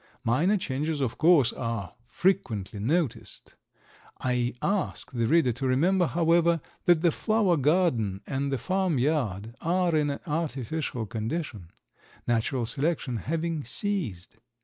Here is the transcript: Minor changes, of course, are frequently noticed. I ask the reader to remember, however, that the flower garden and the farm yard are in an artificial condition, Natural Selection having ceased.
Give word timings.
Minor 0.23 0.57
changes, 0.57 0.99
of 0.99 1.19
course, 1.19 1.53
are 1.53 1.93
frequently 2.07 2.79
noticed. 2.79 3.53
I 4.19 4.55
ask 4.59 5.11
the 5.11 5.27
reader 5.27 5.51
to 5.51 5.67
remember, 5.67 6.07
however, 6.07 6.59
that 6.85 7.01
the 7.01 7.11
flower 7.11 7.55
garden 7.55 8.21
and 8.25 8.51
the 8.51 8.57
farm 8.57 8.97
yard 8.97 9.53
are 9.61 9.95
in 9.95 10.09
an 10.09 10.19
artificial 10.25 11.05
condition, 11.05 11.69
Natural 12.25 12.65
Selection 12.65 13.17
having 13.17 13.63
ceased. 13.63 14.37